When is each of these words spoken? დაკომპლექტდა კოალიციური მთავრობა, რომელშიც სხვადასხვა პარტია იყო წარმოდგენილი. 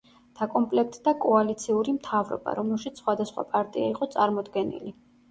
დაკომპლექტდა 0.37 1.11
კოალიციური 1.25 1.93
მთავრობა, 1.97 2.55
რომელშიც 2.59 3.01
სხვადასხვა 3.01 3.45
პარტია 3.51 3.91
იყო 3.91 4.09
წარმოდგენილი. 4.15 4.95